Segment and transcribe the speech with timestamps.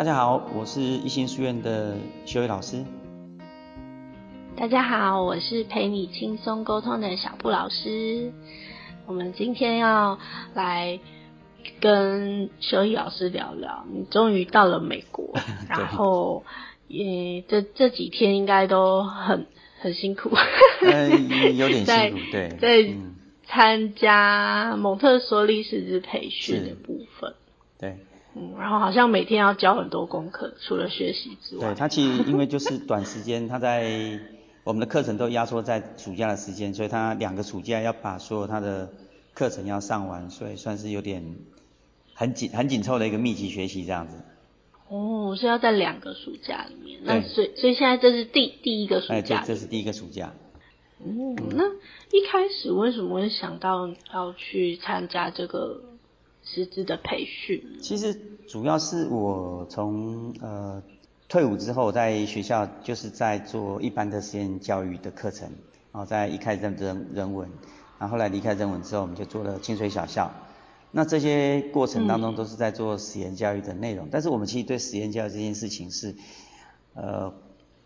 [0.00, 2.82] 大家好，我是一心书院的修宇老师。
[4.56, 8.32] 大家好，我是陪你轻松沟通的小布老师。
[9.04, 10.18] 我们今天要
[10.54, 10.98] 来
[11.82, 15.34] 跟修宇老师聊聊，你终于到了美国，
[15.68, 16.44] 然后
[16.88, 19.46] 也这这几天应该都很
[19.80, 20.30] 很辛苦，
[20.80, 22.90] 呃，有点 辛苦，对，在
[23.44, 27.34] 参加蒙特梭利师资培训的部分，
[27.78, 27.98] 对。
[28.36, 31.66] 嗯，然后好像每天要教很多功课，除了学习之外。
[31.66, 34.20] 对他其实因为就是短时间，他在
[34.62, 38.88] 我们的课程都压缩在暑假的时间，所以他两个暑假要把所有他的
[39.34, 41.24] 课程要上完，所以算是有点
[42.14, 44.14] 很紧很紧凑的一个密集学习这样子。
[44.88, 49.38] 哦，是要在两个暑假里面，那所以所以现在这是第第一个暑假。
[49.38, 50.32] 哎，这是第一个暑假。
[51.00, 51.64] 哦，那
[52.16, 55.80] 一开始为什么会想到要去参加这个？
[56.42, 58.14] 师资的培训，其实
[58.48, 60.82] 主要是我从呃
[61.28, 65.48] 退伍之后，在学校就是在做一般的实验教育的课程，
[65.92, 67.48] 然后在一开始人人文，
[67.98, 70.32] 然后后来离开人文之后，我们就做了清水小校。
[70.90, 76.16] 那这些过程当中都是在做实验教育的内容，但是我们其实对实验教育这件事情是，
[76.94, 77.32] 呃，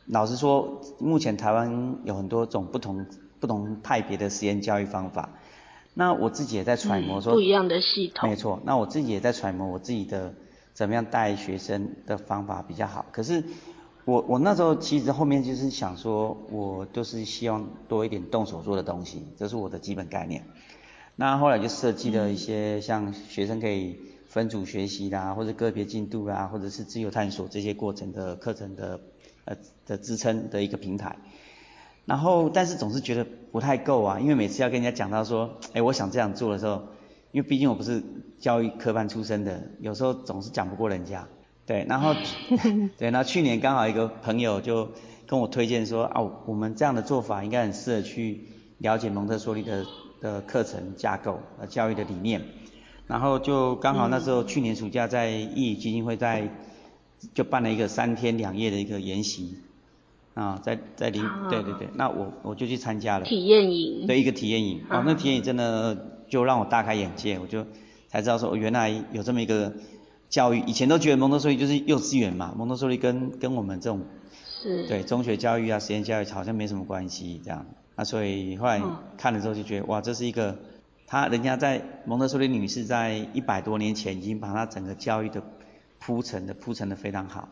[0.07, 3.05] 老实说，目前台湾有很多种不同
[3.41, 5.34] 不同派别的实验教育方法。
[5.95, 8.61] 那我自己也在揣摩说，不一样的系统，没错。
[8.65, 10.35] 那我自己也在揣摩我自己的
[10.73, 13.07] 怎么样带学生的方法比较好。
[13.13, 13.45] 可是
[14.05, 20.45] 我我那时候其实后面就是想说，我就是希望多一点动手做的东西，这是我的基本概念。
[21.17, 29.01] 那后来就设计了一些像学生可以分组学习啦，或者个别进度啦，或者是自由探索这些过程的课程的
[29.45, 29.57] 呃
[29.87, 31.17] 的支撑的一个平台。
[32.07, 36.83] 然后，但是总是觉得不太够啊，因为每次要跟人家讲到说，哎，我想这样做的时候，
[37.33, 38.03] 因为毕竟我不是
[38.39, 41.27] 教育科班出身的，有时候总是讲不过人家。
[41.67, 42.15] 对，然后，
[42.99, 44.91] 对，然后去年刚好一个朋友就
[45.27, 49.87] 跟我推荐说，啊，我们这样的做法应该很适合去了解蒙特梭利的
[50.21, 52.43] 的课程架构和教育的理念。
[53.07, 56.51] 然后就刚好那时候去年暑假在意义基金会在
[57.33, 59.59] 就办了一个三天两夜的一个研习。
[60.35, 63.25] 啊，在在临，对对对，那我我就去参加了。
[63.25, 65.97] 体验营，对一个体验营，哦，那体验营真的
[66.29, 67.65] 就让我大开眼界，我就
[68.09, 69.73] 才知道说，原来有这么一个
[70.29, 74.03] 教育，以前都觉得蒙特梭利就是幼稚园嘛，蒙特梭利跟跟我们这种
[74.61, 78.83] 是，对中学教育啊、实验教育好像没什么关系这样，那所以后来
[79.17, 80.59] 看了之后就觉得，哇，这是一个，
[81.07, 85.41] 他人家在蒙特梭利女士在一百多年前已经把她整个教育的
[86.01, 87.49] 铺陈的铺陈的非常好。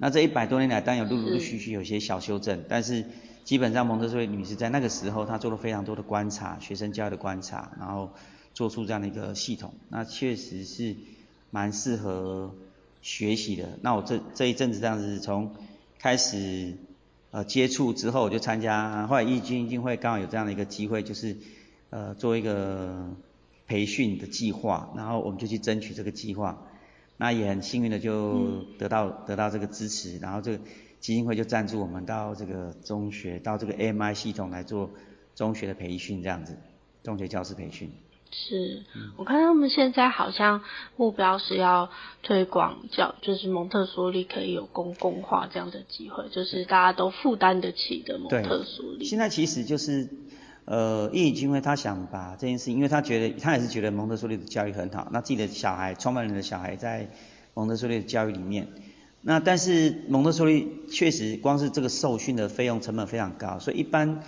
[0.00, 3.04] 那这一百多年来，当然有陆陆续续有些小修正，但是
[3.44, 8.12] 基本上蒙特梭利女士在那个时候，她做了非常多的观察，学生教育的观察，然后
[8.54, 10.94] 做出这样的一个系统，那确实是
[11.50, 12.54] 蛮适合
[13.02, 13.78] 学习的。
[13.82, 15.52] 那我这这一阵子这样子，从
[15.98, 16.76] 开始
[17.32, 21.36] 呃接触之后，我就参加，后来义军基金会刚好有这样的一个机会，就是
[21.90, 23.10] 呃做一个
[23.66, 26.62] 培训的计划，然后我们就去争取这个计划。
[27.20, 30.58] 那也很幸运的就得到得到这个支持，然后这个
[31.00, 34.88] 基金会就赞助我们到这个中学，到这个 AMI 系统来做
[35.34, 36.56] 中学的培训这样子，
[37.02, 37.90] 中学教师培训。
[38.30, 38.84] 是，
[39.16, 40.62] 我看他们现在好像
[40.96, 41.90] 目标是要
[42.22, 49.04] 推广教，就是蒙特梭利可以有公共化这样的机会，就是大家都负担得起的蒙特梭利。
[49.04, 50.08] 现在其实就是。
[50.70, 57.08] 呃，易经会他想把这件事，因为他觉得他也是觉得蒙特梭利的教育很好，那自己的小孩，创办人的小孩在
[57.54, 58.68] 蒙特梭利的教育里面，
[59.22, 64.20] 那但是蒙特梭利确实光是这个受训的费用成本非常高，所以一般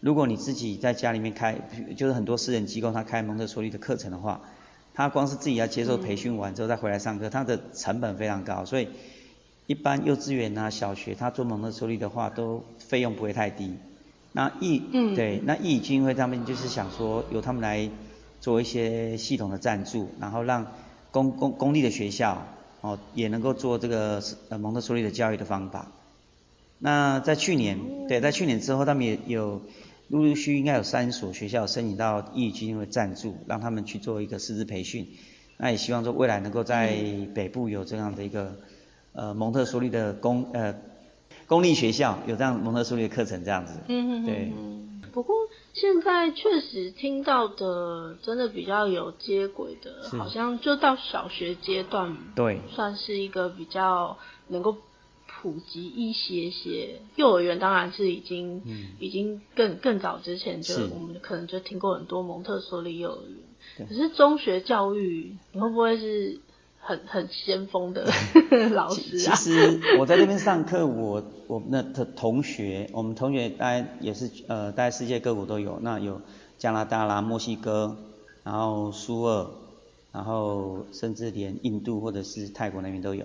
[0.00, 1.58] 如果你自己在家里面开，
[1.96, 4.42] 就是很多私人机构他开蒙特梭利的课程的话，
[4.92, 8.88] 他光是自己要接受培训完之后再回来上课，他的成本非常高，所以
[9.66, 13.76] 一般幼稚园啊、小学他做蒙特梭利的话，都费用不会太低。
[14.36, 14.82] 那义
[15.16, 17.88] 对，那义基金会他们就是想说，由他们来
[18.38, 20.66] 做一些系统的赞助，然后让
[21.10, 22.46] 公公公立的学校
[22.82, 25.90] 哦也能够做这个呃蒙特梭利的教育的方法。
[26.78, 27.78] 那在去年，
[28.08, 29.62] 对，在去年之后，他们也有
[30.08, 35.08] 陆陆续续应该有三所学校申请到义基金会赞助，让他们去做一个师资培训。
[35.56, 36.94] 那也希望说未来能够在
[37.34, 38.58] 北部有这样的一个
[39.14, 40.74] 呃蒙特梭利的公呃。
[41.46, 44.52] 公立学校有这样蒙特梭利的课程这样子，嗯嗯对。
[45.12, 45.34] 不过
[45.72, 54.76] 现在确实听到的真的比较有接轨的，好像就到小学阶段，对，算是一个比较能够
[55.26, 57.00] 普及一些些。
[57.14, 58.62] 幼儿园当然是已经，
[58.98, 63.88] 已经更更早之前就我们可能就听过很多蒙特梭利幼儿园。
[63.88, 66.40] 可是中学教育，你会不会是？
[66.86, 68.06] 很很先锋的
[68.70, 69.34] 老师啊。
[69.34, 76.20] 其实我在这边上课，我我们的同学，我们同学大概也是呃，大概世界各国都有，那有
[76.58, 77.96] 加拿大啦、墨西哥，
[78.44, 79.50] 然后苏俄，
[80.12, 83.24] 然后甚至连印度或者是泰国那边都有。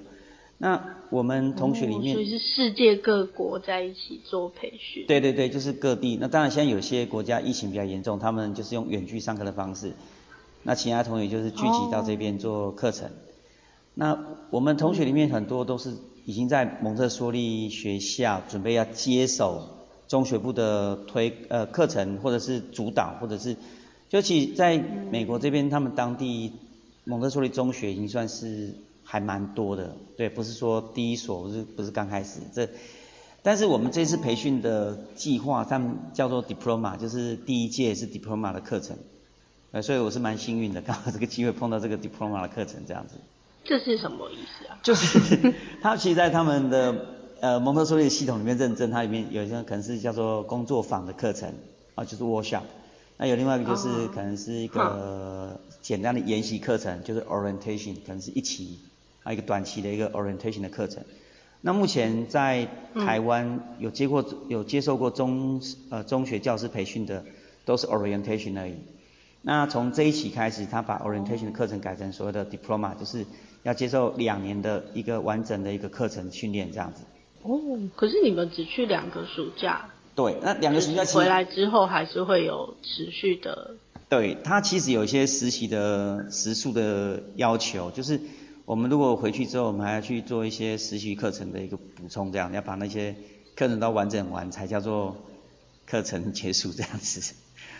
[0.57, 5.05] 那我们同学里面，所以是世界各国在一起做培训。
[5.07, 6.17] 对对对，就是各地。
[6.19, 9.93] 那当然现在有些国家疫情比较严重，他们就是用远距上课的方式。
[10.63, 13.09] 那其他同学就是聚集到这边做课程。
[14.01, 14.17] 那
[14.49, 15.93] 我们同学里面很多都是
[16.25, 19.67] 已经在蒙特梭利学校准备要接手
[20.07, 23.55] 中学部的推呃课程，或者是主导，或者是
[24.09, 24.79] 就其在
[25.11, 26.51] 美国这边，他们当地
[27.03, 28.73] 蒙特梭利中学已经算是。
[29.03, 32.69] 还蛮多的，对，不是说第一所，不是不是刚开始，这，
[33.43, 38.95] 但是我们这次培训的计划，他们叫做 diploma，就是第一届是 diploma 的课程，
[39.71, 43.15] 呃，所以我是蛮幸运的，刚好这个机会碰到这个 diploma 的课程这样子。
[43.63, 44.77] 这是什么意思啊？
[44.83, 47.05] 就是他其实，在他们的
[47.39, 51.53] 呃蒙特梭利系统里面认证，它里面有一些可能是叫做工作坊的课程，
[51.95, 52.63] 啊，就是 workshop，
[53.17, 58.79] 那有另外一个就是可能是一个简单的研习课程，就是 orientation，可能是一期。
[59.23, 61.03] 啊，一个短期的一个 orientation 的课程。
[61.61, 65.61] 那目前在台湾有接过有接受过中
[65.91, 67.23] 呃中学教师培训的，
[67.63, 68.73] 都是 orientation 而已。
[69.41, 73.25] 那从这一期开始，他把 orientation 的课程改成所谓的 diploma，就是
[73.63, 77.03] 要接受两年的一个完整的一个课程训练这样子。
[77.43, 77.59] 哦，
[77.95, 79.89] 可是你们只去两个暑假。
[80.15, 83.75] 对，那两个暑假回来之后还是会有持续的。
[84.09, 88.19] 对，他其实有一些实习的时数的要求，就是。
[88.63, 93.13] 我们如果回去之后，我们还要去做一些实习课程的一个补充，这样要把那些
[93.53, 95.17] 课程都完整完，才叫做
[95.85, 97.33] 课程结束这样子。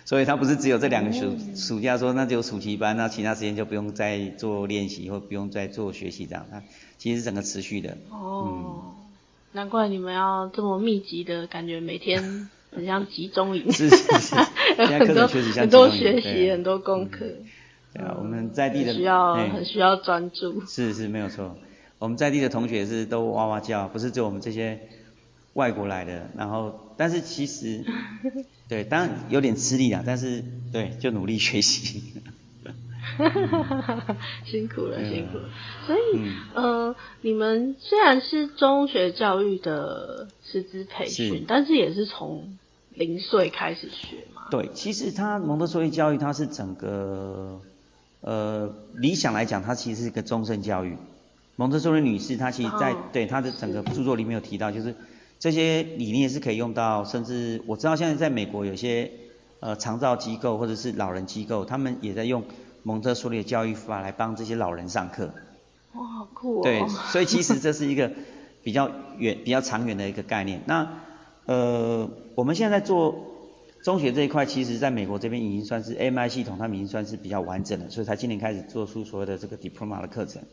[0.06, 6.46] 所以他不是只有这两个暑暑假说，那就暑期班，那其他时间就不用再做练习或不用再做学习这样。
[6.52, 6.62] 他
[6.98, 7.98] 其实整个持续的。
[8.10, 8.96] 哦，
[9.54, 13.72] 难怪你们要这么密集的感觉，每天很像集中营。
[13.72, 14.36] 是是是，
[14.76, 17.26] 很多 很多学习，很多功课。
[17.94, 20.66] 对啊，我们在地的需要很需要专注。
[20.66, 21.58] 是是没有错，
[22.00, 24.80] 我们在地的同学是都哇哇叫，不是只有我们这些
[25.54, 27.84] 外国来的，然后但是其实
[28.72, 30.42] 对，当然有点吃力啊，但是
[30.72, 32.02] 对，就努力学习。
[34.46, 35.50] 辛苦了，辛苦了。
[35.86, 36.00] 所以，
[36.54, 42.58] 呃，你们虽然是中学教育的师资培训，但是也是从
[42.94, 44.44] 零岁开始学嘛？
[44.50, 47.60] 对，其实他蒙特梭利教育，它是整个。
[48.22, 50.96] 呃，理想来讲，它其实是一个终身教育。
[51.58, 54.96] 蒙特梭利女士，她其实在对她的整个著作里面有提到，就是
[55.42, 59.12] 这些理念是可以用到，甚至我知道现在在美国有些
[59.60, 62.44] 呃长照机构或者是老人机构，他们也在用
[62.84, 65.34] 蒙特梭利的教育法来帮这些老人上课。
[65.94, 66.64] 哇，好酷哦！
[66.64, 68.12] 对，所以其实这是一个
[68.64, 70.62] 比较远、比较长远的一个概念。
[70.68, 70.88] 那
[71.48, 73.28] 呃，我们现在在做。
[73.84, 80.44] 中学这一块，其实在美国这边已经算是 AMI 系统，他们已经算是比较完整了，所以才今年开始做出所谓的这个 diploma 的课程。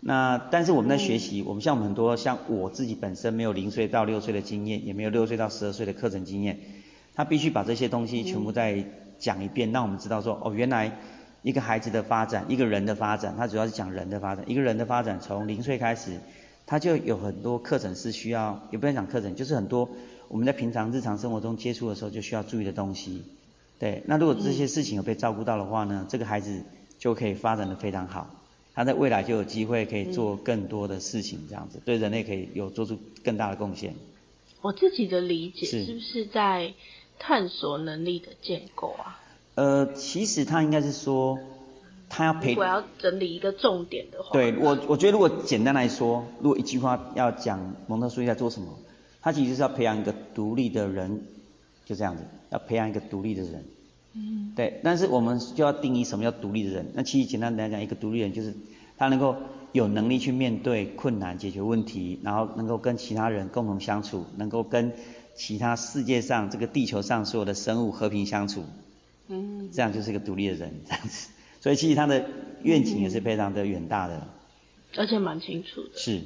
[0.00, 6.58] 那但是我们在学习，我们像我们很多像我自己本身没有零岁到六岁的经验，也没有六岁到十二岁的课程经验，
[7.14, 8.84] 他必须把这些东西全部再
[9.18, 10.96] 讲一遍，让我们知道说，哦，原来
[11.42, 16.18] 一个孩子的发展，一个人的发展，他主要是讲人的发展，一个人的发展从零岁开始，
[16.66, 19.88] 他就有很多课程是需要，也不能讲课程，就是很多。
[20.28, 23.24] 我们在平常日常生活中接触的时候就需要注意的东西，
[23.80, 24.02] 对。
[24.06, 26.62] 那如果这些事情有被照顾到的话呢，这个孩子
[27.00, 28.30] 就可以发展的非常好，
[28.74, 33.94] 他在未来就有机会可以做更多的事情，这样子对人类可以有做出更大的贡献。
[34.62, 36.74] 我自己的理解是不是在
[37.18, 39.20] 探索能力的建构啊？
[39.54, 41.38] 呃，其实他应该是说，
[42.08, 42.54] 他要培。
[42.56, 44.30] 我要整理一个重点的话。
[44.32, 48.78] 对我，我觉得如果简单来说，如果一句话要讲蒙特梭利在做什么？
[49.22, 51.22] 他其实是要培养一个独立的人，
[51.84, 53.64] 就这样子，要培养一个独立的人。
[54.14, 54.52] 嗯。
[54.56, 56.90] 对，但是我们就要定义什么叫独立的人。
[56.94, 58.54] 那其实简单来讲，一个独立人就是
[58.96, 59.36] 他能够
[59.72, 64.92] 有能力去面对困难、解决问题，然后能够跟其他人共同相处，能够跟
[65.34, 68.64] 其他世界上这个地球上所有的生物和平相处。
[69.28, 69.70] 嗯。
[69.72, 71.28] 这样就是一个独立的人，这样子。
[71.60, 72.26] 所以其实他的
[72.62, 74.26] 愿景也是非常的远大的。
[74.96, 75.90] 而且蛮清楚的。
[75.94, 76.20] 是。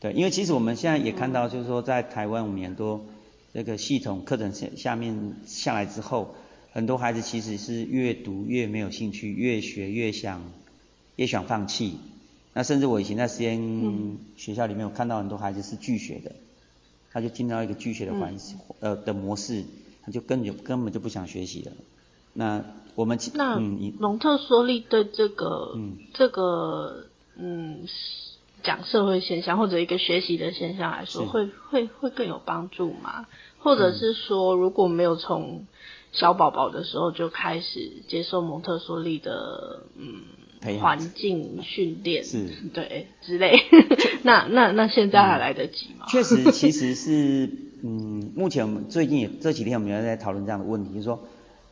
[0.00, 3.04] 对，因为其实我们现在也看到，就是说在台湾，我们很多
[3.52, 6.36] 这个系统课程下下面下来之后，
[6.78, 10.44] 很多孩子其实是越读越没有兴趣，越学越想
[11.16, 11.98] 越想放弃。
[12.54, 16.30] 那甚至我以前在实验学校里面，我看到很多孩子是拒学的，
[17.10, 18.32] 他就进到一个拒学的环
[18.78, 19.64] 呃的模式，
[20.04, 21.72] 他就根本根本就不想学习了。
[22.32, 23.58] 那我们那
[23.98, 25.76] 蒙特梭利对这个
[26.14, 27.06] 这个。
[27.40, 27.86] 嗯，
[28.64, 33.26] 讲社会现象或者一个学习的现象来说，会会会更有帮助吗？
[33.60, 35.64] 或者是说，如果没有从
[36.12, 40.22] 小宝宝的时候就开始接受蒙特梭利的嗯
[40.80, 43.56] 环境训练，是，对之类，
[44.24, 46.06] 那那那现在还来得及吗？
[46.08, 47.48] 确实，其实是
[47.84, 51.20] 嗯，目前我们最近这几天我们也在讨论这样的问题，就是说，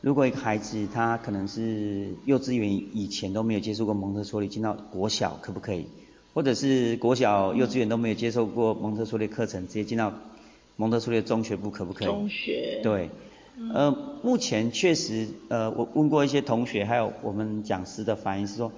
[0.03, 5.87] 如果一个孩子他可能是幼稚园以前都没有接触过蒙特梭利，进到国小可不可以？
[6.33, 10.13] 或者是国小、幼稚园都没有接受过蒙特梭利课程，直接进到
[10.77, 12.07] 蒙特梭利的中学部可不可以？
[12.07, 12.79] 中学。
[12.85, 13.11] 对。
[13.73, 13.91] 呃，
[14.23, 18.71] 目前确实，呃，我问过一些同学，还有我们讲师的反应是说，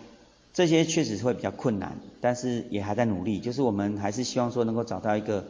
[0.52, 5.44] 这些确实是会比较困难，但是也还在努力，就是我们还是希望说能够找到一个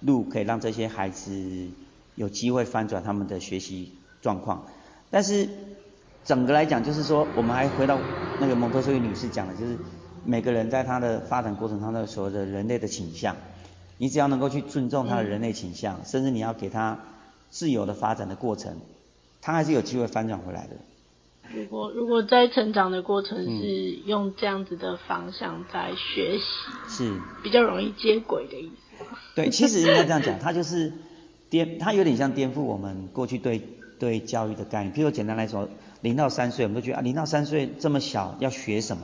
[0.00, 1.68] 路，可以让这些孩子
[2.14, 4.64] 有机会翻转他们的学习状况。
[5.10, 5.46] 但是
[6.24, 8.02] 整个来讲，就是说，我们还回到
[8.38, 9.78] 那个蒙特梭利女士讲的，就是
[10.24, 13.36] 每个人在他的发展过程当中所有的人类的倾向，
[13.98, 16.98] 你只要能够去尊重他的人类倾向，甚至你要给他。
[17.52, 18.80] 自由的发展的过程，
[19.42, 20.76] 他还是有机会翻转回来的。
[21.54, 26.44] 如果如果在成长的过程是用这样子的方向在学习，
[26.88, 29.04] 是比较容易接轨的意思。
[29.36, 30.92] 对，其实应该这样讲，他就是
[31.50, 33.60] 颠，他有点像颠覆我们过去对
[33.98, 34.94] 对教育的概念。
[34.94, 35.68] 譬如简单来说，
[36.00, 39.02] 零到三岁，我们都觉得啊，零到三岁这么小要学什么？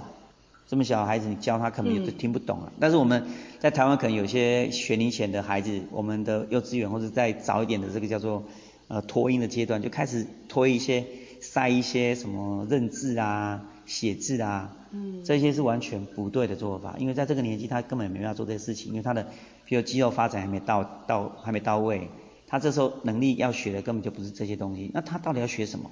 [0.69, 2.73] 这么小孩子，你教他可能也听不懂啊。
[2.79, 3.25] 但是我们
[3.59, 8.45] 在台湾可能有些学龄前的孩子，我们的幼稚园或者再早一点的这个叫做
[8.89, 11.07] 呃托婴的阶段，就开始托一些
[11.41, 16.97] 塞一些什么认字啊、写字啊，嗯这些是完全不对的做法。
[16.99, 19.27] 因为在这个年纪，他根本没办法做这些事情，因为他的
[19.65, 22.11] 比如肌肉发展还没到到还没到位，
[22.47, 24.91] 他这时候能力要学的根本就不是这些东西。
[24.93, 25.91] 那他到底要学什么？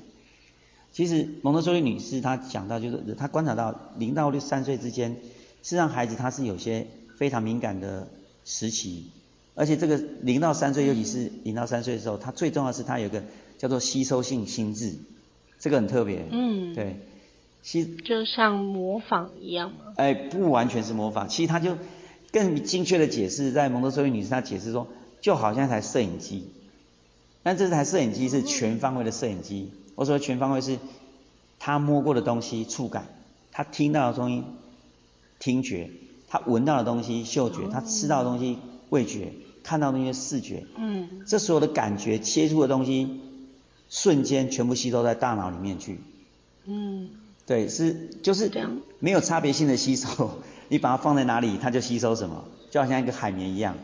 [0.96, 5.18] 其实蒙特梭利女士她讲到，就是她观察到零到六三岁之间，事
[5.62, 6.86] 实上孩子他是有些
[7.18, 8.08] 非常敏感的
[8.46, 9.10] 时期，
[9.54, 13.22] 而且这个零到三岁，尤其是零到三岁的时候，他最重要是他有个
[13.58, 14.94] 叫做吸收性心智，
[15.60, 16.24] 这个很特别。
[16.30, 16.74] 嗯。
[16.74, 16.96] 对。
[17.62, 17.84] 吸。
[17.96, 19.92] 就像模仿一样吗？
[19.96, 21.76] 哎，不完全是模仿，其实他就
[22.32, 24.88] 更精确的解释，在蒙特梭利女士她解释说，
[25.20, 26.48] 就好像一台摄影机，
[27.42, 29.72] 但这台摄影机是全方位的摄影机。
[29.96, 30.78] 我说全方位是，
[31.58, 33.08] 他摸过的东西触感，
[33.50, 34.44] 他听到的东西
[35.40, 35.90] 听觉，
[36.28, 38.58] 他闻到的东西嗅觉，他吃到的东西
[38.90, 39.32] 味觉，
[39.64, 43.20] 看到的东西视觉，嗯，这所有的感觉接触的东西，
[43.88, 45.98] 瞬间全部吸收在大脑里面去，
[46.66, 47.08] 嗯，
[47.46, 48.50] 对，是就是
[48.98, 50.30] 没有差别性的吸收，
[50.68, 53.76] 你把它放在哪里，它就吸收什么，就好像一个海绵一样，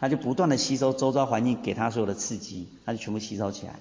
[0.00, 3.78] 它就不断的吸收周遭环境给它所有的刺激，它就全部吸收起来。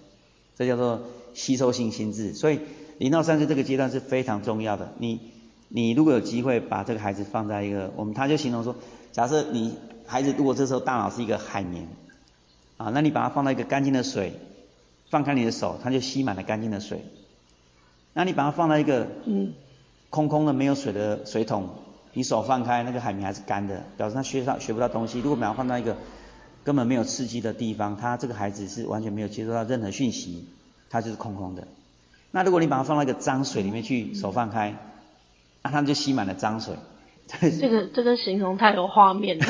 [0.55, 1.01] 这叫做
[1.33, 2.59] 吸收性心智，所以
[2.97, 4.93] 零到三岁这个阶段是非常重要的。
[4.99, 5.19] 你
[5.67, 8.75] 你如果有机会把这个孩子放在一个，我们他就形容说，
[9.11, 11.87] 假设你孩子如果这时候大脑是一个海绵，
[12.77, 14.33] 啊，那你把它放到一个干净的水，
[15.09, 17.03] 放开你的手，它就吸满了干净的水。
[18.13, 19.53] 那你把它放在一个嗯
[20.11, 21.69] 空空的没有水的水桶，
[22.13, 25.19] 你手放开，那个海绵还是干的，表示他学上学不到东西。
[25.19, 25.97] 如果把它放到一个
[26.63, 30.47] 根本没有刺激的地方，他这个孩子是完全没有接收到任何讯息，
[30.89, 31.67] 他就是空空的。
[32.31, 34.75] 那如果你把它放到一个脏水里面去，手放开，
[35.61, 36.75] 那 他就吸满了脏水。
[37.61, 39.45] 这个这个形容太有画面了，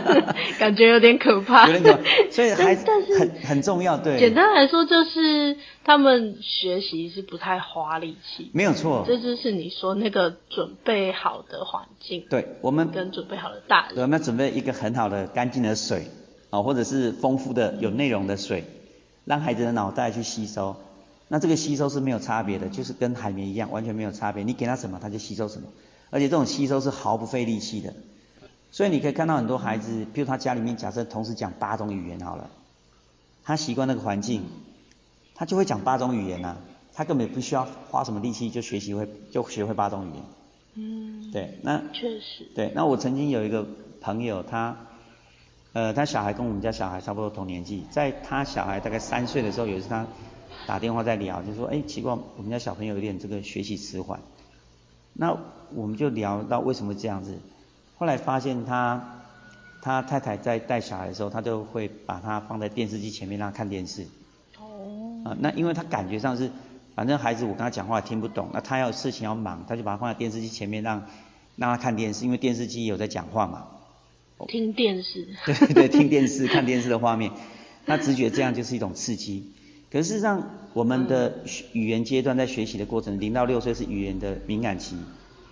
[0.60, 1.66] 感觉有点可怕。
[1.70, 4.18] 有点可怕，所以还但是很很重要，对。
[4.18, 8.50] 简单来说，就是他们学习是不太花力气。
[8.52, 9.04] 没有错。
[9.06, 12.26] 这就是你说那个准备好的环境。
[12.28, 14.02] 对，我们跟准备好的大人。
[14.02, 16.06] 我们要准备一个很好的干净的水。
[16.54, 18.62] 啊，或者是丰富的有内容的水，
[19.24, 20.76] 让孩子的脑袋去吸收。
[21.26, 24.44] 那这个吸收是没有差别的，就是跟海绵一样，完全没有差别。
[24.44, 25.66] 你给他什么，他就吸收什么。
[26.10, 27.92] 而且这种吸收是毫不费力气的。
[28.70, 32.48] 所以你可以看到很多孩子，比如他家里面假设同时讲八种语言好了，
[33.42, 34.44] 他习惯那个环境，
[35.34, 36.56] 他就会讲八种语言呐。
[36.94, 40.22] 他根本不需要花什么力气就学习会就学会八种语言。
[40.74, 41.32] 嗯。
[41.32, 42.46] 对，那确实。
[42.54, 43.66] 对，那我曾经有一个
[44.00, 44.76] 朋友，他。
[45.74, 50.06] 呃，他小孩跟我们家小孩差不多同年纪，在他小孩大概三岁的时候，有一次他
[50.68, 54.20] 打电话在聊，就说，哎，奇怪，我们家小朋友有点这个学习迟缓。
[55.12, 55.36] 那
[55.74, 57.40] 我们就聊到为什么这样子，
[57.98, 59.20] 后来发现他
[59.82, 64.06] 他太太在带小孩的时候，他就会把他放在电视机前面让他看电视。
[64.60, 65.22] 哦。
[65.24, 66.52] 啊，那因为他感觉上是，
[66.94, 71.02] 反正孩子我跟他讲话听不懂，那他要事情要忙，他就把他放在电视机前面让
[71.56, 73.66] 让他看电视，因为电视机有在讲话嘛。
[74.48, 77.30] 听电视， 对对对，听电视、看电视的画面，
[77.86, 79.52] 他直觉这样就是一种刺激。
[79.90, 84.96] 可是事实上，我们的语言阶段在学习的过程，零到六岁是语言的敏感期，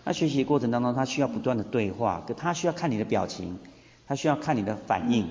[0.04, 3.56] 那学习的过程当中，他需要不断的对话，可他需要看你的表情，
[4.06, 5.28] 他需要看你的反应。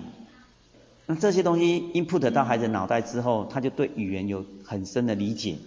[1.08, 5.58] 那这些东西 input 到孩子脑袋之后，他就对语言有很深的理解。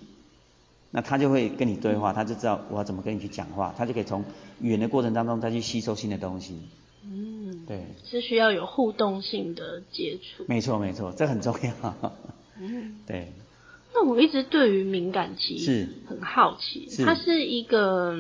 [0.91, 4.25] 那他就会跟你对话，他就知道我要怎么跟你去讲话，他就可以从
[4.61, 6.61] 语言的过程当中，他去吸收新的东西。
[7.05, 10.45] 嗯，对，是需要有互动性的接触。
[10.49, 11.95] 没错没错，这很重要。
[12.59, 13.33] 嗯， 对。
[13.95, 18.17] 那我一直对于敏感期是很好奇，它是一个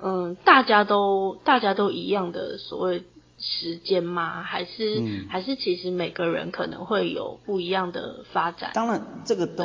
[0.00, 3.02] 嗯大家都大家都一样的所谓
[3.38, 4.42] 时间吗？
[4.42, 8.70] 还是还是其实每个人可能会有不一样的发展？
[8.74, 9.64] 当然这个都。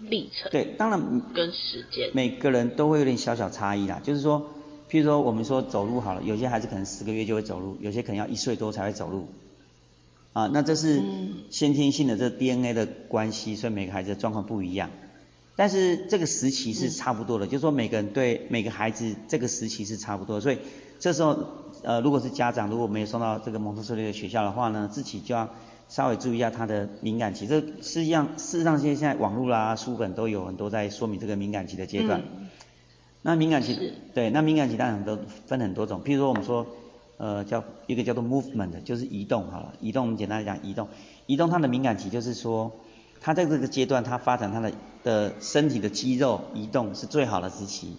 [0.00, 4.00] 历程对，当然跟时间，每个人都会有点小小差异啦。
[4.02, 4.48] 就是说，
[4.90, 9.28] 譬如说我们说走路好了，有些孩子可能十个月就会走路，有些可能要一岁多才会走路。
[10.32, 11.02] 啊，那这是
[11.50, 14.90] 先天性的这 DNA 的关系，所以每个孩子的状况不一样。
[15.56, 20.40] 但是这个时期是差不多的，就是说每个人对每个孩子这个时期是差不多。
[20.40, 20.58] 所以
[21.00, 21.36] 这时候，
[21.82, 25.48] 呃，如果是家长如果没有送到这个蒙特梭利的学校的话呢，自己就要。
[25.90, 32.22] 稍微注意一下他的敏感期，这实际上事实上现在网络啦、书本都有很多在说明这个敏感期的阶段。
[33.28, 36.66] 那敏感期，对，那敏感期当然都分很多种，譬如说我们说，
[37.18, 40.88] 呃，叫一个叫做 movement，就是移动好了，移动我们简单来讲移动，
[41.26, 42.72] 移动它的敏感期就是说，
[43.20, 44.72] 他在这个阶段他发展他的
[45.04, 47.98] 的身体的肌肉移动是最好的时期。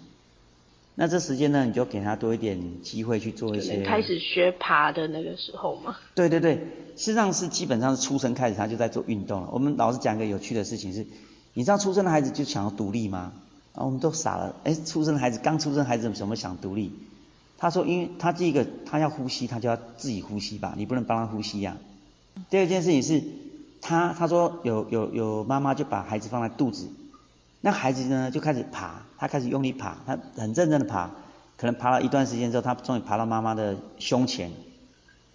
[0.96, 3.84] 那这时间呢，你就给他多一点机会去做一些。
[3.84, 5.96] 开始学爬的那个时候嘛？
[6.16, 6.62] 对对对，事
[6.96, 9.50] 实际上是基本上是出生开始他就在做运动了。
[9.52, 11.06] 我们老师讲一个有趣的事情是，
[11.54, 13.32] 你知道出生的孩子就想要独立吗？
[13.74, 14.56] 啊，我们都傻了。
[14.64, 16.92] 哎，出生的孩子刚出生孩子怎么想独立？
[17.58, 21.76] 他说，因为他第一个他要呼吸，他就要自己呼吸吧，你不能帮他呼吸呀。
[22.50, 23.22] 第二件事情是，
[23.82, 26.88] 他他说有有有妈妈就把孩子放在肚子。
[27.62, 31.12] 那孩子呢就开始爬，他开始用力爬，他很认真的爬，
[31.58, 34.52] 可能爬了一段时间之后，他终于爬到妈妈的胸前，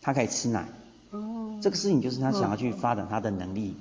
[0.00, 0.66] 他可以吃奶。
[1.10, 1.58] 哦。
[1.60, 3.76] 这个事情就是他想要去发展他的能力，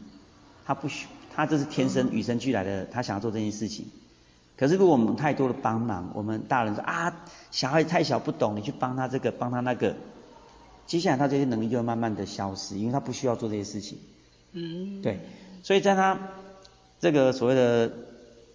[0.65, 3.85] 他不需，他这是天生与生俱来的，他想要做这件事情。
[4.57, 9.95] 可是如果我们太多的帮忙，我们大人说啊，小孩太小不懂，你去帮他这个帮他那个，
[10.87, 13.97] 接下来他这些能力就会慢慢的消失，因为他不需要做这些事情。
[14.51, 15.01] 嗯。
[15.01, 15.19] 对，
[15.63, 16.17] 所以在他
[16.99, 17.91] 这个所谓的。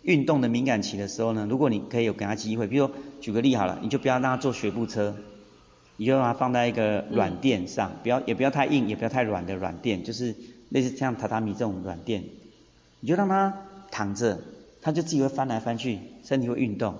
[0.03, 2.89] 运动的敏感期的时候呢，如果你可以有给他机会，比如
[3.21, 5.15] 举个例好了，你就不要让他坐学步车，
[5.97, 10.35] 你就让他放在一个软垫上，不要也不要太硬，也不要太软的软垫，就是
[10.71, 12.25] 类似像榻榻米这种软垫，
[13.01, 13.53] 你就让他
[13.91, 14.39] 躺着，
[14.89, 16.95] 他就自己会翻来翻去，身体会运动。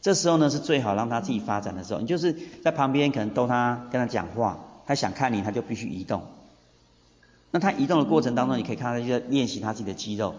[0.00, 6.22] 这时候呢是最好让他自己发展的时候，你就是在旁边可能逗他，跟他讲话，他想看你，他就必须移动。
[7.50, 10.36] 那他移动的过程当中，你可以看到他在练习他自己的肌肉。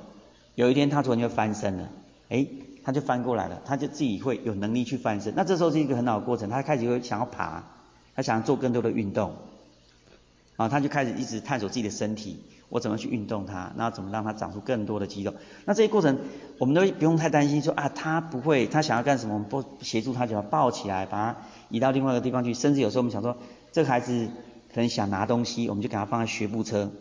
[0.56, 1.90] 有一天他突然就翻身了，
[2.30, 2.48] 哎，
[2.86, 5.34] 他就翻过来了，他就自己会有能力去翻身。
[5.36, 7.66] 那这时候是一个很好的过程，他开始会想要爬，
[8.16, 9.36] 他想要做更多的运动，
[10.56, 15.34] 啊，他就开始一直探索自己的身体，我怎么去运动它，然后怎么让它长出更多的肌肉。
[15.66, 16.18] 那这些过程
[16.58, 21.38] 我们都不用太担心，说啊他不会，他想要干什么，我们不协助他，就要抱起来，把他
[21.70, 22.54] 移到另外一个地方去。
[22.54, 23.38] 甚至有时候我们想说，
[23.72, 24.28] 这个孩子
[24.74, 26.92] 可能想拿东西，我们就给他放在学步车。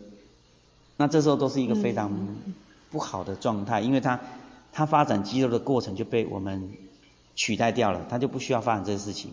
[0.97, 2.11] 那这时候都是一个非常。
[2.89, 4.21] 不好的状态，因为他
[4.73, 6.71] 他发展肌肉的过程就被我们
[7.35, 9.33] 取代掉了，他就不需要发展这个事情。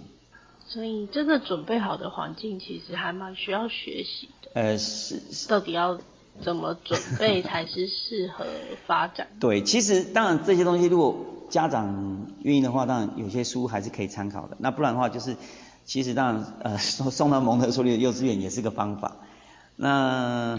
[0.67, 4.50] 所以，真的准备好的环境其实还蛮需要学习的。
[4.56, 5.22] 呃，是。
[5.48, 6.00] 到底要
[6.41, 8.46] 怎么准备才是适合
[8.88, 9.28] 发展？
[9.39, 14.58] 对，其实当然这些东西，如果家长愿意的话，当然有些书还是可以参考的。
[14.60, 15.36] 那不然的话，就是
[15.86, 19.17] 其实当然呃送送到蒙特梭利的幼稚园也是个方法。
[19.76, 20.58] 那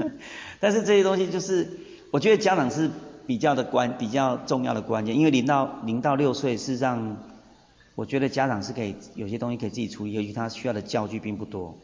[0.60, 1.68] 但是这些东西就是。
[2.10, 2.90] 我觉得家长是
[3.26, 7.18] 比较的关比较重要的关键，因为零到零到六岁，事实上，
[7.96, 11.76] 我觉得家长是可以有些东西可以自己处理，尤其他需要的教具并不多，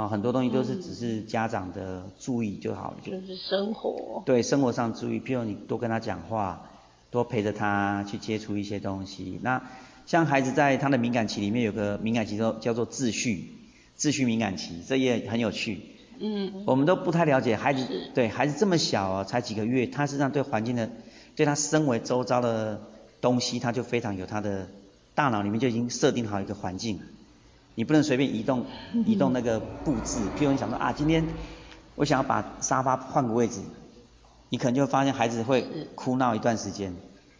[0.00, 2.96] 啊，很多东西都是只是家长的注意就好了。
[3.04, 4.22] 就是生活。
[4.24, 6.70] 对，生活上注意，譬如你多跟他讲话，
[7.10, 9.38] 多陪着他去接触一些东西。
[9.42, 9.62] 那
[10.06, 13.52] 像孩子在他的敏感期里面有个敏感期叫叫做秩序，
[13.98, 15.82] 秩序敏感期，这也很有趣。
[16.18, 20.88] 嗯，我们都不太了解孩子，对孩子这么小啊，才几个月，他实际上对环境的，
[21.36, 22.80] 对他身为周遭的
[23.20, 24.68] 东西，他就非常有他的
[25.14, 27.00] 大脑里面就已经设定好一个环境，
[27.80, 28.66] 你不能随便移动
[29.06, 31.26] 移动那个布置，譬如你想说啊，今天
[31.94, 33.62] 我想要把沙发换个位置，
[34.50, 35.64] 你可能就会发现孩子会
[35.94, 36.94] 哭闹一段时间。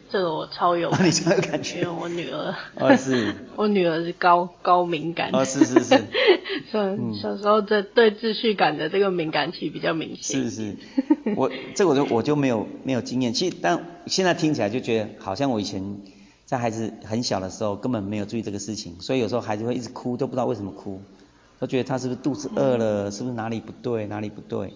[0.09, 5.95] 这个我超有， 你超有感觉，因为我女儿，哦是， 我女儿是高高敏感，哦是是是，
[6.73, 10.75] 小小时候这对秩序感的这个敏感期比较明显，是是，
[11.35, 16.01] 我这我就我就没有没有经验，其实但现在听起来就觉得好像我以前
[16.51, 20.99] 在孩子很小的时候根本没有注意这个事情，所以有时候孩子会一直哭，都不知道为什么哭，
[21.59, 24.73] 都觉得他是不是肚子饿了，是不是哪里不对，哪里不对。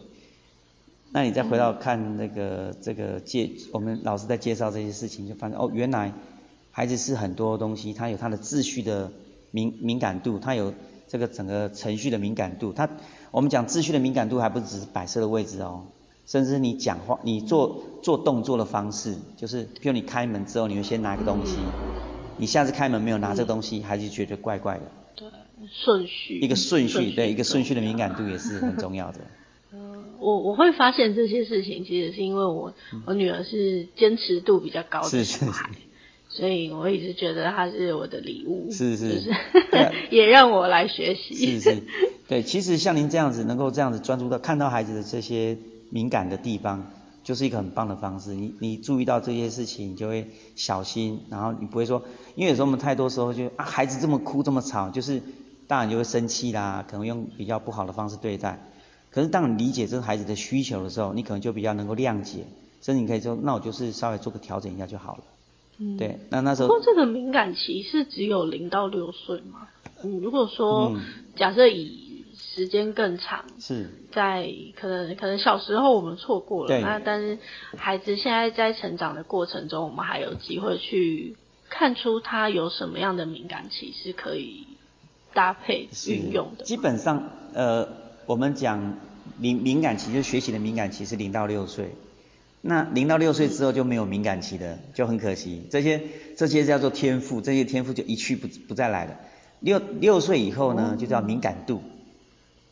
[1.12, 6.14] 那你再回到看那个这个介，我们老师在介绍这些事情，就发现哦，原来
[6.72, 9.12] 孩子是很多东西，他有他的秩序的
[9.52, 10.74] 敏敏感度，他有
[11.10, 12.72] 这个整个程序的敏感度。
[12.72, 12.90] 他
[13.32, 15.88] 我们讲秩序的敏感度，还不只是摆设的位置哦，
[16.26, 21.58] 甚至你讲话、你做做动作的方式，就是譬如你开门之后，你会先拿一个东西，
[22.38, 24.82] 你下次开门没有拿这个东西，孩子觉得怪怪的。
[25.16, 25.28] 对，
[25.72, 26.40] 顺序。
[26.40, 29.20] 一个顺序，对，一个顺序的敏感度也是很重要的。
[30.18, 32.74] 我我会发现这些事情，其实是因为我
[33.06, 35.70] 我女儿是坚持度比较高的小孩，
[36.30, 39.22] 所以我一直觉得她是我的礼物，是是，
[40.10, 41.60] 也让我来学习。
[41.60, 41.84] 是是，
[42.28, 45.58] 对，其实像您这样子，能够这样子专注到看到孩子的这些
[45.90, 46.92] 敏感的地方，
[47.24, 48.34] 就是一个很棒的方式。
[48.34, 52.02] 你你注意到这些事情，你就会小心，然后你不会说，
[52.36, 55.22] 因为有时候我们太多时候就啊，孩子这么哭这么吵，就是
[55.68, 58.60] 大人就会生气啦，可能用比较不好的方式对待。
[59.12, 62.46] 可是当你理解这个孩子的需求的时候，你可能就比较能够谅解，
[62.82, 65.24] 甚至你可以说，那我就是稍微做个调整一下就好了。
[65.78, 66.68] 嗯，对，那那时候。
[66.68, 69.68] 不过这个敏感期是只有零到六岁吗？
[70.04, 70.94] 嗯，如果说
[71.36, 72.05] 假设以
[72.56, 77.38] 时间更长，是，在可能可能小时候我们错过了，那但是
[77.78, 81.36] 孩子现在在成长的过程中，我们还有机会去
[81.70, 84.66] 看出他有什么样的敏感期是可以
[85.34, 86.64] 搭配运用的。
[86.64, 87.88] 基本上，呃。
[88.28, 88.98] 我们讲
[89.38, 91.92] 敏敏感期，就是学习的敏感期是零到六岁。
[92.62, 95.62] 那零到六岁之后就没有敏感期的，就很可惜。
[95.70, 96.02] 这些
[96.36, 99.16] 这些叫做天赋，这些天赋就一去不不再来了。
[99.60, 101.84] 六六岁以后呢，就叫敏感度。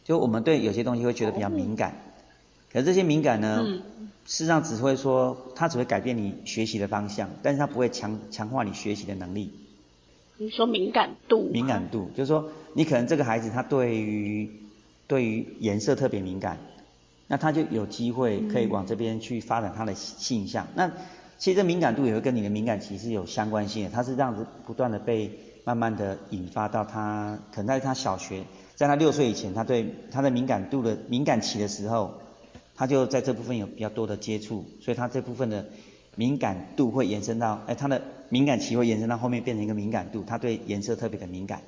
[0.04, 1.96] 就我们对有些东西会觉得比较敏感，
[2.72, 3.66] 可是这些敏感呢，
[4.26, 9.52] 事实上只会说，它只会改变你学习的方向，但是它不会强强化你学习的能力。
[10.38, 11.50] 你说敏感度？
[11.52, 14.50] 敏感度就是说，你可能这个孩子他对于
[15.08, 16.58] 对于颜色特别敏感，
[17.28, 20.68] 那他就有机会可以往这边去发展他的性向。
[20.76, 20.92] 那
[21.38, 25.32] 其实这敏感度也会跟你的敏感期是有相关性的，它是这样子不断的被
[25.64, 28.44] 慢慢的引发到他，可能在他小学，
[28.76, 32.16] 在他六岁以前，他对他的敏感度的敏感期的时候，
[32.76, 35.66] 他就在这部分有比较多的接触，所以他这部分的
[36.16, 41.62] 敏感度会延伸到，哎，他的敏感期会延伸到后面变成一个敏感度，他对颜色特别的敏感。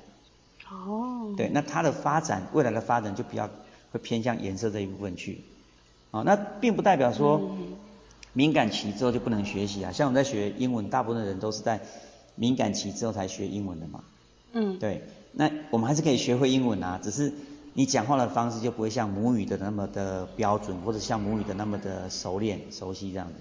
[0.68, 3.48] 哦，对，那他的发展，未来的发展就比较
[3.92, 5.42] 会偏向颜色这一部分去，
[6.10, 7.56] 啊，那并不代表说
[8.32, 11.80] 敏感期之后就不能学习啊，像我们在学英文，大部分的人都是在
[12.36, 14.04] 敏感期之后才学英文的嘛，
[14.52, 17.32] 嗯，对，那我们还是可以学会英文啊，只是
[17.74, 23.34] 你讲话的方式就不会像母语的那么的标准，或者像母语的那么的熟练、熟悉这样子，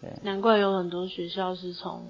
[0.00, 0.10] 对。
[0.22, 2.02] 难怪有很多学校是从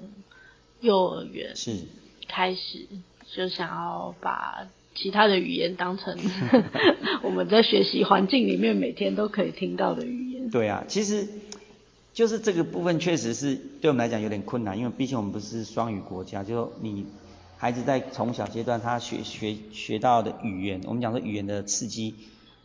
[0.81, 1.85] 幼儿园是
[2.29, 2.87] 开始。
[3.35, 6.16] 就想要把其他的语言当成
[7.25, 10.49] 我们在学习环境里面每天都可以听到的语言。
[10.49, 11.27] 对啊，其实
[12.16, 16.42] 就是这个部分确实是对我们来讲有点困难，因为毕竟我们不是双语国家。
[16.42, 17.05] 就你
[17.59, 22.14] 孩子在从小阶段他学学学到的语言，我们讲说语言的刺激，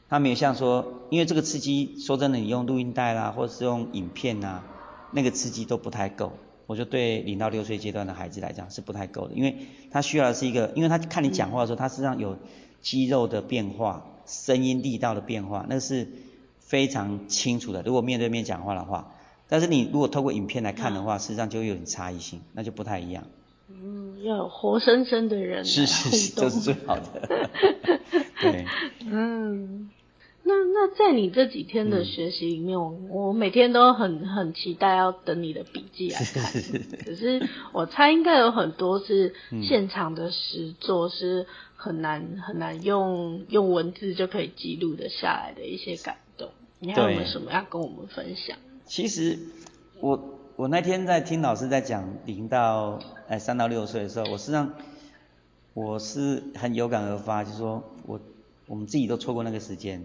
[0.08, 4.64] 他没有像说，因为这个刺激说真的，你用录音带啦，或者是用影片啊，
[5.12, 6.32] 那个刺激都不太够。
[6.66, 12.38] 我就对零到六岁阶段的孩子来讲是不太够的，因为他需要的是一个，因为他看你讲话的时候，他身上有
[12.82, 16.08] 肌肉的变化、声音力道的变化，那是
[16.62, 17.82] 非常清楚的。
[17.82, 19.12] 如果面对面讲话的话，
[19.52, 23.26] 但是你如果透过影片来看的话，实际上就有点差异性，那就不太一样。
[23.68, 27.50] 嗯，要有活生生的人是是是，这是最好的。
[28.40, 28.66] 对。
[29.06, 29.90] 嗯。
[30.44, 36.44] 那那在你这几天的学习里面，我我每天都很很期待要等你的笔记来看。
[37.06, 46.50] 可是我猜应该有很多是现场的实作，是很难很难用用文字就可以记录的下来的一些感动。
[46.80, 48.58] 你还有没有什么要跟我们分享？
[48.94, 49.40] 其实
[50.02, 50.22] 我
[50.58, 53.00] 我那天在听老师在讲零到
[53.30, 54.74] 哎三到六岁的时候，我实际上
[55.74, 58.20] 我是很有感而发，就是说我
[58.68, 60.04] 我们自己都错过那个时间。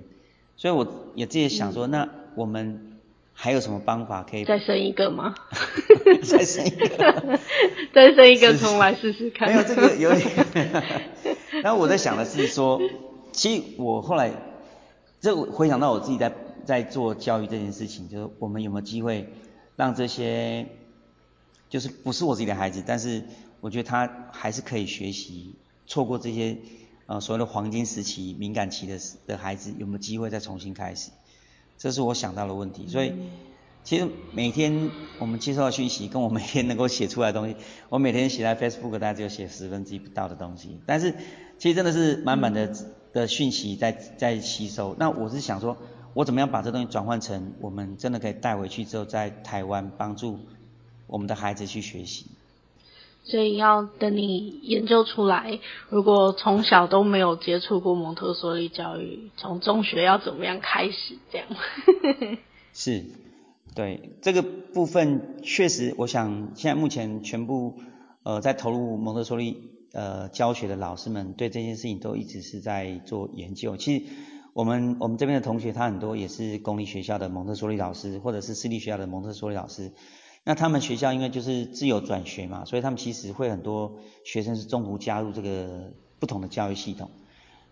[0.57, 2.92] 所以我也自己想说，那我们
[3.33, 5.35] 还有什么方法可以再生一个吗？
[6.22, 7.40] 再生一个，
[7.92, 9.49] 再生一个重来试试看。
[9.49, 10.85] 没有这个有点。
[11.61, 12.81] 然后我在想的是说，
[13.33, 14.31] 其实我后来
[15.20, 16.33] 这回想到我自己在
[16.66, 19.33] 在做教育这件事情，就是我们有没有机会
[19.76, 20.66] 让这些
[21.70, 23.22] 就是不是我自己的孩子，但是
[23.62, 25.55] 我觉得他还是可以学习，
[25.87, 26.59] 错过这些。
[27.09, 28.98] 呃，所谓的黄金时期、敏感期的
[29.29, 31.12] 的孩子有没有机会再重新开始？
[31.79, 32.88] 这是我想到的问题。
[32.88, 33.12] 所以
[33.85, 37.55] 其实每天我们接受到讯息，跟我每天能够写出来的东西，
[37.90, 40.81] 我每天写在 Facebook，大概只有写十分之一不到的东西。
[40.85, 41.14] 但是
[41.59, 42.74] 其实真的是满满的
[43.12, 44.96] 的讯息在在吸收。
[44.98, 45.76] 那我是想说，
[46.16, 50.38] 我怎么样把这东西转换成我们真的可以带回去之后，在台湾帮助
[51.07, 52.24] 我们的孩子去学习。
[53.22, 61.18] 所以要等你研究出来，如果从小都没有接触过蒙特梭利教育，从中学要怎么样开始？
[61.31, 61.46] 这样。
[62.72, 63.05] 是，
[63.74, 67.74] 对这个部分确实，我想现在目前全部
[68.22, 73.76] 呃在投入蒙特梭利呃教学的老师们，对这件事情都一直是在做研究。
[73.76, 74.05] 其实
[74.56, 79.92] 我们我们这边的同学，他很多也是公立学校的蒙特梭利老师，或者是私立学校的蒙特梭利老师。
[80.44, 87.10] 那他们学校因为就是自由转学嘛，所以他们其实会很多学生是中途加入这个不同的教育系统。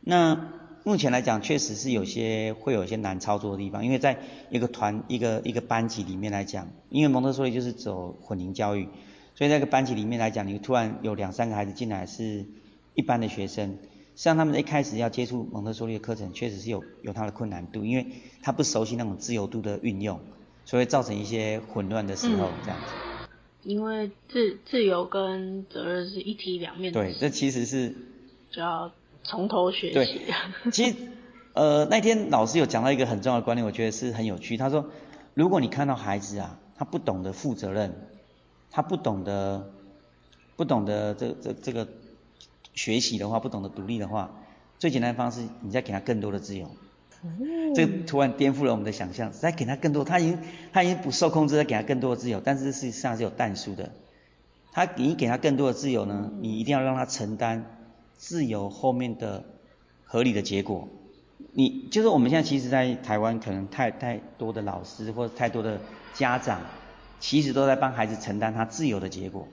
[0.02, 0.50] 那
[0.84, 4.18] 目前来讲，确实是有些会有一些难操作的地方，因为在
[4.50, 8.90] 一个团一个一个班级里面来讲，因为蒙特梭利就是走混龄教育，
[9.34, 12.44] 所以在一个班级里面来讲，你突然有两三个孩子进来是
[12.92, 13.78] 一般的学生，
[14.14, 18.07] 实际上他们一开始要接触蒙特梭利的课程，确实是有有它的困难度，因为
[18.42, 20.20] 他不熟悉那种自由度的运用。
[20.66, 23.29] 所以造成一些混乱的时候，这样子。
[23.64, 26.98] 因为自自由跟责任是一体两面的。
[26.98, 27.94] 对，这其实是
[28.50, 28.90] 就要
[29.22, 29.92] 从头学习。
[29.92, 30.96] 对，其实
[31.53, 34.57] 呃那天老师有讲到一个很重要的观念，我觉得是很有趣。
[34.57, 34.87] 他说，
[35.35, 37.94] 如果你看到孩子啊，他不懂得负责任，
[38.70, 39.70] 他不懂得
[40.57, 41.87] 不懂得这这这个
[42.74, 44.30] 学习的话，不懂得独立的话，
[44.78, 46.70] 最简单的方式，你再给他更多的自由。
[47.74, 50.38] 这突然颠覆了我们的想象，再给他更多，他已经
[50.72, 53.90] 他已经不受控制，再给他更多的自由，但是事实上是有淡书的。
[54.72, 57.64] 他你给他更多的自由呢，你一定要让他承担
[58.18, 59.44] 自由后面的
[60.04, 60.88] 合理的结果。
[61.52, 65.80] 你就是我们现在其实，在台湾可能太太多的老师或者太多的
[66.12, 66.60] 家长，
[67.20, 69.48] 其实都在帮孩子承担他自由的结果。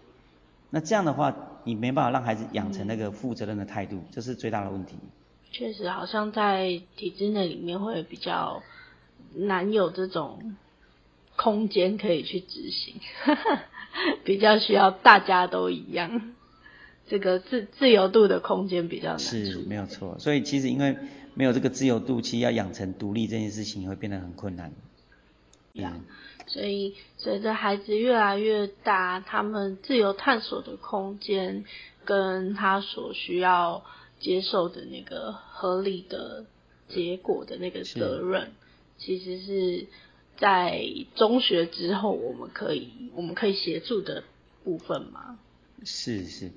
[0.72, 4.96] 那这样的话，你没办法让孩子养成那个负责任的态度，这是最大的问题。
[5.52, 8.64] 确实，好像在体制内里面会比较
[9.36, 10.56] 难有这种
[11.36, 12.96] 空间可以去执行，
[14.24, 16.34] 比较需要大家都一样，
[17.08, 19.20] 这个自自由度的空间比较难。
[19.20, 20.18] 是，没有错。
[20.20, 20.98] 所以其实因为
[21.34, 24.72] 没有这个自由度，其实要养成独立这件事情会变得很困难。
[25.74, 26.02] 嗯。
[26.52, 31.66] 所以随着孩子越来越大，他们自由探索的空间
[32.06, 33.84] 跟他所需要。
[34.24, 36.46] 接受的那个合理的
[36.88, 38.52] 结果的那个责任，
[39.00, 39.88] 其实是
[40.38, 40.80] 在
[41.16, 44.24] 中学之后，我们可以我们可以协助的
[44.64, 45.40] 部分吗？
[45.84, 46.52] 是是，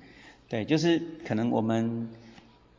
[0.47, 2.07] 对，就是可能我们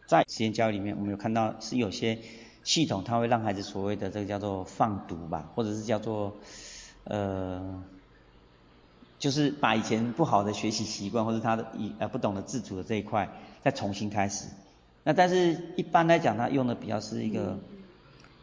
[0.06, 2.20] 在实验教育里面，我们有看到是有些
[2.62, 6.36] 系统，它会让孩子所谓的这个叫做放毒吧，或者是叫做
[7.08, 7.82] 呃，
[9.18, 13.28] 就是把以前不好的学习习惯，或者他的以呃不懂得自主的这一块，
[13.62, 14.46] 再重新开始。
[15.04, 17.58] 那但是一般来讲，他用的比较是一个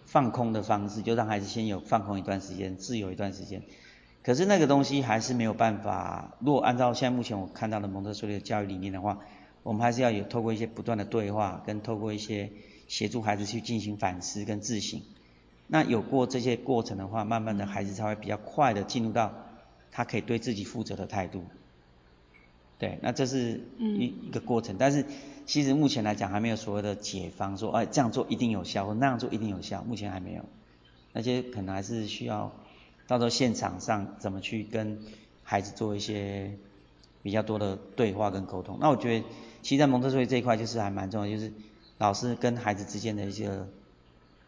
[0.06, 3.62] 放空的方式，就让孩子先有放空一段时间，自由一段时间。
[4.24, 6.38] 可是那个东西还是没有办法。
[6.40, 9.20] 如果按照现在目前我看到的蒙特梭利的教育理念的话，
[9.64, 12.50] 我们还是要有透过一些不断的对话，跟透过一些
[12.88, 15.02] 协助孩子去进行反思跟自省。
[15.74, 19.34] 那有过这些过程的话，慢慢的孩子才会比较快的进入到
[19.92, 21.44] 他可以对自己负责的态度。
[22.78, 25.04] 对，那这是一一个过程，但是。
[25.46, 30.46] 其实目前来讲还没有所谓的解方，说哎这样做一定有效，或那样做一定有效，目前还没有。
[31.12, 32.54] 那些可能还是需要
[33.08, 35.00] 到时候现场上怎么去跟
[35.44, 36.58] 孩子做一些
[37.22, 38.78] 比较多的对话跟沟通。
[38.80, 39.26] 那我觉得，
[39.62, 41.52] 其实在蒙特梭利这一块就是还蛮重要，就是
[41.98, 43.50] 老师跟孩子之间的一些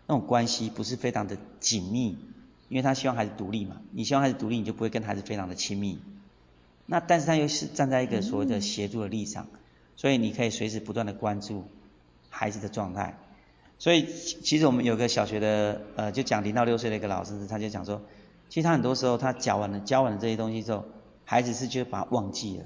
[0.07, 2.17] 那种关系不是非常的紧密，
[2.69, 5.99] 因为他希望孩子独立嘛，你希望孩子独立，你就不会跟孩子非常的亲密。
[6.85, 9.47] 那但是他又是站在一个所谓的协助的立场。
[9.97, 11.63] 所以你可以随时不断的关注
[12.29, 13.17] 孩子的状态。
[13.79, 14.05] 所以
[14.43, 18.01] 其实我们有个小学的呃，就讲零到六岁的一个老师，他就讲说，
[18.49, 20.83] 其实他很多时候他教完了教完了这些东西之后，
[21.23, 22.65] 孩子是就把它忘记了。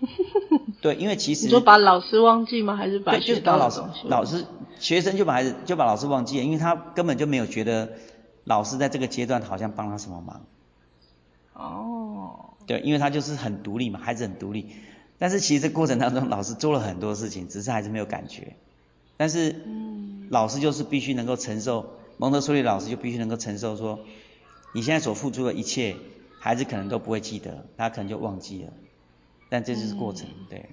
[0.80, 2.76] 对，因为其实你说把老师忘记吗？
[2.76, 4.44] 还是把就是把老师老师
[4.78, 7.92] 学生就把孩子就把老师忘记了，因为他根本就没有觉得
[8.44, 10.40] 老师在这个阶段好像帮他什么忙。
[11.54, 12.54] 哦。
[12.66, 14.68] 对，因为他就是很独立嘛，孩子很独立。
[15.18, 18.56] 但是其实过程当中，老师做了很多事情，只是孩子没有感觉。
[19.16, 19.54] 但是，
[20.30, 21.86] 老师就是必须能够承受，
[22.18, 24.00] 蒙特梭利老师就必须能够承受说，
[24.74, 25.96] 你现在所付出的一切，
[26.40, 28.72] 孩子可能都不会记得，他可能就忘记了。
[29.52, 30.70] 但这就是过程，对。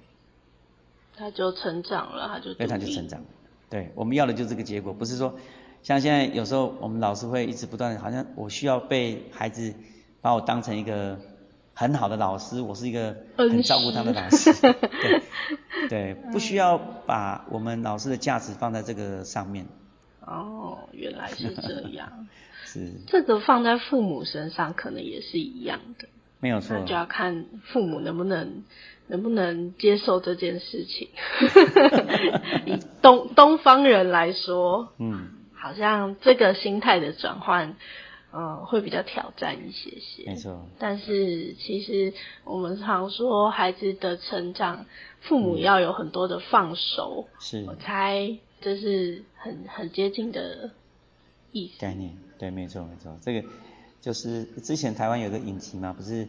[1.14, 2.54] 他就成长了，他就。
[2.54, 3.22] 对，他就成长。
[3.68, 5.38] 对，我们要的就是这个结果，不是说
[5.82, 9.74] 像现在有时候我们老师会一直不断，好像我需要被孩子
[10.22, 11.18] 把我当成一个
[11.74, 14.50] 很好的老师，我是一个很照顾他的老师。
[14.64, 15.22] 对
[15.90, 19.66] 对，不需要把我们老师的价值放在这个上面。
[20.22, 22.26] 哦，原来是这样。
[22.64, 22.92] 是。
[23.06, 26.08] 这个放在父母身上可能也是一样的。
[26.40, 26.76] 没有错。
[26.78, 28.64] 那就要看父母能不能
[29.06, 31.08] 能不能接受这件事情。
[32.66, 37.76] 以东东方人来说，嗯，好像这个心态的转换。
[38.32, 40.64] 嗯，会比较挑战一些些，没错。
[40.78, 44.86] 但是其实我们常说，孩子的成长，
[45.20, 50.70] 父母要有很多的放手，是，我猜这是很很接近的
[51.50, 51.80] 意思。
[51.80, 53.18] 概念，对，没错没错。
[53.20, 53.48] 这个
[54.00, 56.26] 就是之前台湾有个影集嘛，不是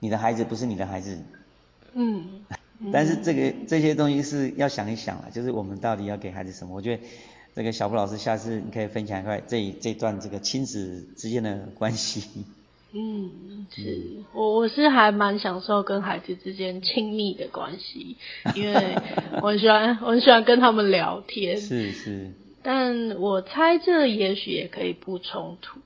[0.00, 1.18] 你的孩子不是你的孩子，
[1.94, 2.44] 嗯。
[2.92, 6.74] 但是这个这些东西是要想一想了，就是我们到底要给孩子什么？
[6.74, 7.02] 我觉得。
[7.54, 12.44] 这个小布老师，下次你可以分享一块这这段这个亲子之间的关系。
[12.92, 13.98] 嗯，是
[14.34, 18.18] 我我是还蛮享受跟孩子之间亲密的关系，
[18.54, 18.94] 因为
[19.40, 21.58] 我很喜欢我很喜欢跟他们聊天。
[21.58, 22.30] 是是。
[22.62, 25.80] 但我猜这也许也可以不冲突。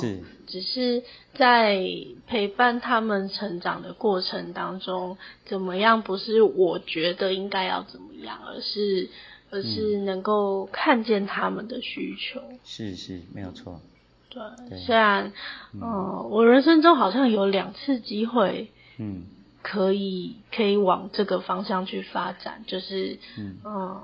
[0.00, 0.20] 是。
[0.46, 1.02] 只是
[1.34, 1.82] 在
[2.26, 9.08] 陪伴他们成长的过程当中，怎么样不是我觉得应该要怎么样，而是。
[9.54, 13.82] 而是能够看见他们的需求，是是没有错。
[14.30, 14.40] 对，
[14.78, 15.30] 虽然，
[15.74, 19.26] 嗯，我人生中好像有两次机会，嗯，
[19.62, 23.18] 可以可以往这个方向去发展，就是，
[23.64, 23.96] 嗯，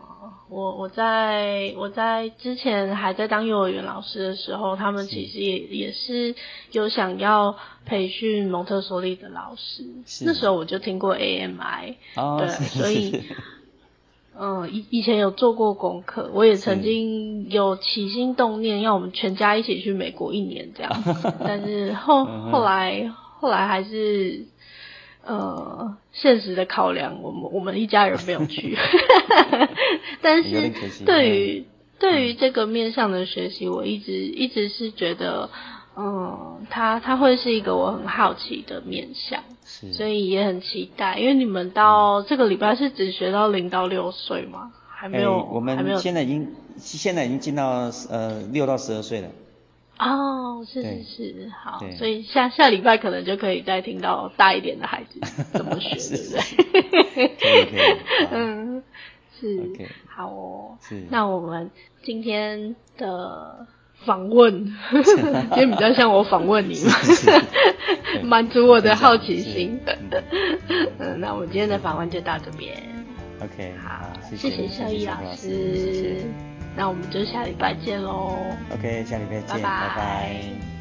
[0.49, 6.35] 我我在我在之前还在当幼儿园老师的时候，他们其实也也是
[6.73, 9.85] 有想要培训蒙特梭利的老师，
[10.25, 11.97] 那时候我就听过 AMI，
[12.39, 13.23] 对，所以。
[14.41, 20.93] 嗯，以以前有做过功课，我也曾经有起心动念，要我们全家一起去美国一年这样，
[21.45, 24.47] 但是后后来后来还是
[25.29, 28.77] 呃现实的考量，我们我们一家人没有去，
[30.21, 30.73] 但是
[31.05, 31.65] 对于
[32.01, 35.49] 对于这个面向的学习，我一直一直是觉得。
[36.01, 39.43] 嗯，他他会是一个我很好奇的面向，
[39.93, 41.19] 所以也很期待。
[41.19, 44.71] 因为你们到这个礼拜是只学到零到六岁吗？
[44.89, 49.29] 还没有，我们现在已经现在已经进到呃六到十二岁了。
[49.99, 55.21] 哦，是是是，好，所以下下礼拜可能就可以再听到大一点的孩子
[55.53, 57.29] 怎么学，对不对？
[57.39, 58.83] 可以可以， 嗯，
[59.41, 59.71] 是，
[60.07, 61.71] 好哦，是，那我们
[62.03, 63.67] 今天的。
[64.07, 66.93] 访问， 今天比较像我访问你嘛，
[68.23, 69.77] 满足我的好奇心。
[71.01, 72.73] 嗯，那我们今天的访问就到这边。
[73.43, 76.19] OK，好，谢谢肖毅老师。
[76.79, 78.39] 那我们就下礼拜见喽。
[78.71, 79.63] OK，下礼拜见，拜
[79.97, 80.78] 拜。